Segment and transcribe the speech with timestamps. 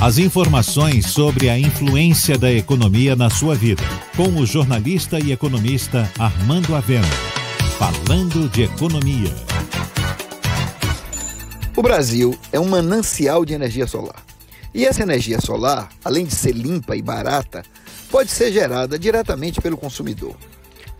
[0.00, 3.82] As informações sobre a influência da economia na sua vida,
[4.16, 7.08] com o jornalista e economista Armando Avena.
[7.76, 9.34] Falando de economia.
[11.76, 14.22] O Brasil é um manancial de energia solar.
[14.72, 17.64] E essa energia solar, além de ser limpa e barata,
[18.08, 20.36] pode ser gerada diretamente pelo consumidor.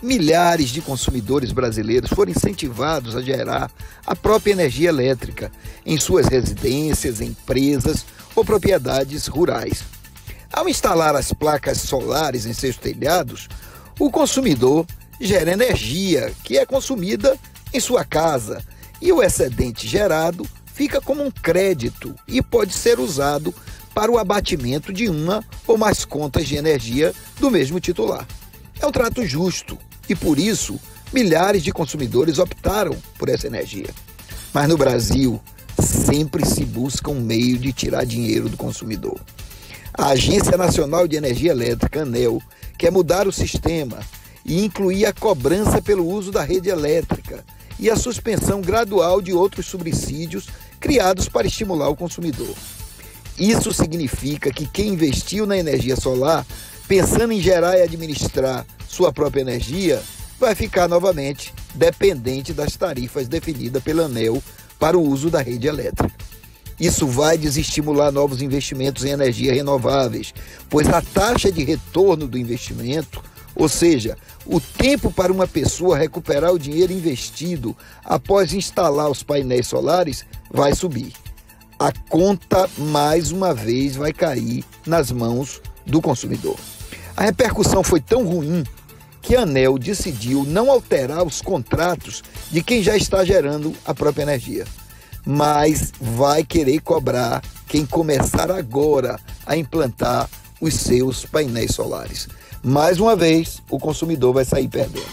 [0.00, 3.68] Milhares de consumidores brasileiros foram incentivados a gerar
[4.06, 5.50] a própria energia elétrica
[5.84, 8.06] em suas residências, empresas
[8.36, 9.82] ou propriedades rurais.
[10.52, 13.48] Ao instalar as placas solares em seus telhados,
[13.98, 14.86] o consumidor
[15.20, 17.36] gera energia que é consumida
[17.74, 18.64] em sua casa
[19.02, 23.52] e o excedente gerado fica como um crédito e pode ser usado
[23.92, 28.24] para o abatimento de uma ou mais contas de energia do mesmo titular.
[28.80, 29.76] É um trato justo
[30.08, 30.78] e por isso
[31.12, 33.88] milhares de consumidores optaram por essa energia.
[34.52, 35.40] Mas no Brasil,
[35.82, 39.20] sempre se busca um meio de tirar dinheiro do consumidor.
[39.92, 42.40] A Agência Nacional de Energia Elétrica, ANEL,
[42.76, 43.98] quer mudar o sistema
[44.44, 47.44] e incluir a cobrança pelo uso da rede elétrica
[47.78, 50.46] e a suspensão gradual de outros subsídios
[50.80, 52.54] criados para estimular o consumidor.
[53.38, 56.44] Isso significa que quem investiu na energia solar,
[56.88, 60.02] pensando em gerar e administrar sua própria energia,
[60.40, 64.42] vai ficar novamente dependente das tarifas definidas pela ANEL
[64.78, 66.14] para o uso da rede elétrica.
[66.80, 70.32] Isso vai desestimular novos investimentos em energias renováveis,
[70.70, 73.22] pois a taxa de retorno do investimento,
[73.54, 79.66] ou seja, o tempo para uma pessoa recuperar o dinheiro investido após instalar os painéis
[79.66, 81.12] solares, vai subir.
[81.78, 86.56] A conta, mais uma vez, vai cair nas mãos do consumidor.
[87.18, 88.62] A repercussão foi tão ruim
[89.20, 94.22] que a ANEL decidiu não alterar os contratos de quem já está gerando a própria
[94.22, 94.64] energia,
[95.26, 100.30] mas vai querer cobrar quem começar agora a implantar
[100.60, 102.28] os seus painéis solares.
[102.62, 105.08] Mais uma vez, o consumidor vai sair perdendo.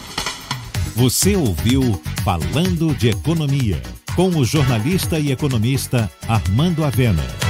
[0.94, 3.82] Você ouviu Falando de Economia,
[4.14, 7.45] com o jornalista e economista Armando Avena.